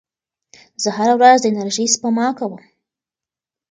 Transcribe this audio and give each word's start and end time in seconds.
زه 0.83 0.89
هره 0.97 1.13
ورځ 1.19 1.39
د 1.41 1.45
انرژۍ 1.51 1.87
سپما 1.93 2.27
کوم. 2.37 2.53